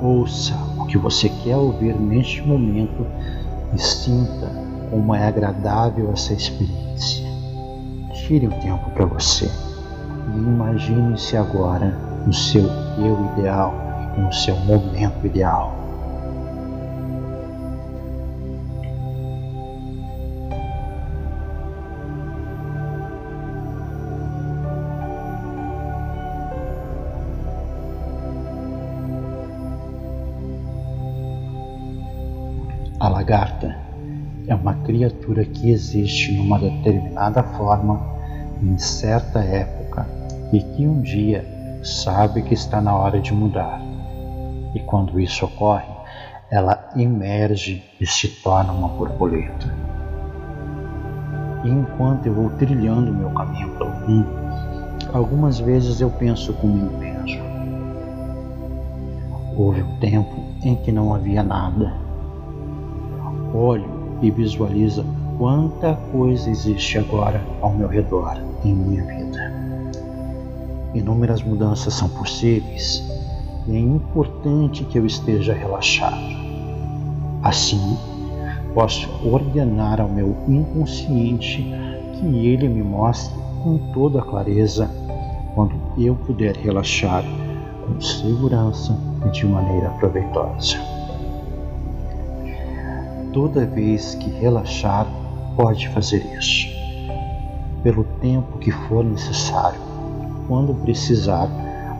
[0.00, 3.04] Ouça o que você quer ouvir neste momento
[3.74, 4.46] e sinta
[4.90, 7.26] como é agradável essa experiência.
[8.14, 12.64] Tire um tempo para você e imagine-se agora no seu
[12.98, 13.87] eu ideal
[14.18, 15.74] no seu momento ideal.
[33.00, 33.76] A lagarta
[34.48, 38.18] é uma criatura que existe numa determinada forma
[38.60, 40.04] em certa época
[40.52, 41.46] e que um dia
[41.84, 43.87] sabe que está na hora de mudar.
[44.74, 45.88] E quando isso ocorre,
[46.50, 49.66] ela emerge e se torna uma borboleta.
[51.64, 54.28] E enquanto eu vou trilhando meu caminho pelo mundo,
[55.12, 57.42] algumas vezes eu penso comigo mesmo.
[59.56, 61.92] Houve um tempo em que não havia nada.
[63.52, 65.04] Olho e visualizo
[65.36, 69.52] quanta coisa existe agora ao meu redor em minha vida.
[70.94, 73.17] Inúmeras mudanças são possíveis
[73.68, 76.16] e é importante que eu esteja relaxado.
[77.42, 77.96] Assim,
[78.74, 81.62] posso ordenar ao meu inconsciente
[82.14, 84.90] que ele me mostre com toda clareza
[85.54, 87.22] quando eu puder relaxar
[87.84, 88.96] com segurança
[89.26, 90.76] e de maneira proveitosa.
[93.32, 95.06] Toda vez que relaxar,
[95.56, 96.68] pode fazer isso,
[97.82, 99.80] pelo tempo que for necessário.
[100.46, 101.48] Quando precisar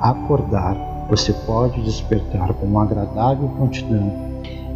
[0.00, 0.76] acordar,
[1.08, 4.12] você pode despertar com uma agradável prontidão,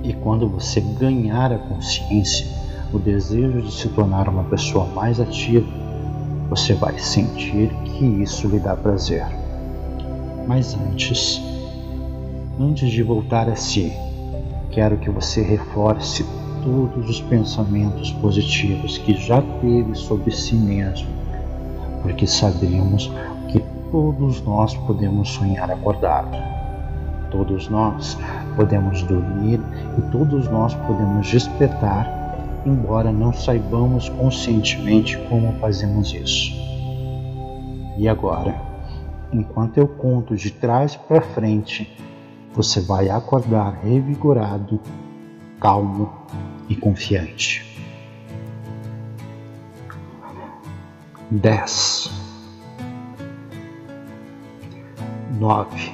[0.03, 2.47] e quando você ganhar a consciência,
[2.93, 5.67] o desejo de se tornar uma pessoa mais ativa,
[6.49, 9.25] você vai sentir que isso lhe dá prazer.
[10.47, 11.41] Mas antes,
[12.61, 13.93] antes de voltar a si,
[14.71, 16.25] quero que você reforce
[16.63, 21.09] todos os pensamentos positivos que já teve sobre si mesmo,
[22.03, 23.11] porque sabemos
[23.93, 26.37] todos nós podemos sonhar acordado.
[27.31, 28.19] Todos nós
[28.57, 29.61] podemos dormir
[29.97, 32.05] e todos nós podemos despertar,
[32.67, 36.51] embora não saibamos conscientemente como fazemos isso.
[37.97, 38.73] E agora?
[39.33, 41.91] enquanto eu conto de trás para frente,
[42.55, 44.79] você vai acordar revigorado,
[45.59, 46.13] calmo
[46.69, 47.67] e confiante.
[51.31, 52.11] Dez,
[55.43, 55.93] nove,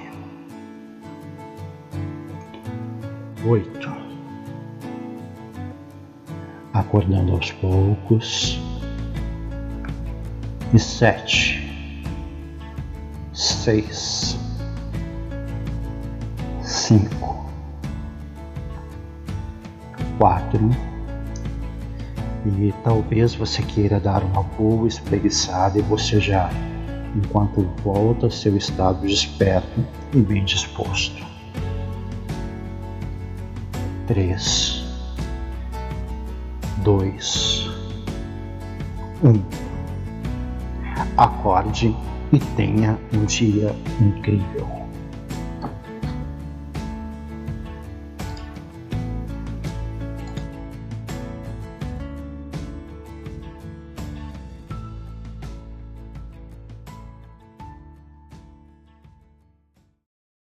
[3.47, 3.91] oito,
[6.75, 8.61] acordando aos poucos,
[10.75, 11.67] e sete
[13.33, 14.39] seis,
[16.61, 17.51] cinco,
[20.19, 20.69] quatro.
[22.45, 26.51] E talvez você queira dar uma boa espreguiçada e você já,
[27.19, 31.27] enquanto volta seu estado desperto e bem disposto.
[34.07, 34.85] Três,
[36.83, 37.69] dois,
[39.23, 39.43] um.
[41.17, 41.95] Acorde
[42.33, 44.78] e tenha um dia incrível.